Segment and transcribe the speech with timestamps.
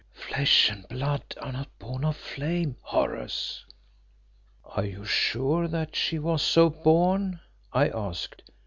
[0.13, 3.63] Flesh and blood are not born of flame, Horace."
[4.65, 7.39] "Are you sure that she was so born?"
[7.71, 8.41] I asked.